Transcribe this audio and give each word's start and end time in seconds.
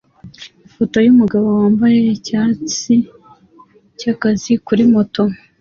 Ifoto 0.67 0.95
yumugabo 1.05 1.47
wambaye 1.59 1.99
icyatsi 2.17 2.93
cyakazi 3.99 4.51
kuri 4.65 4.83
moto 4.93 5.23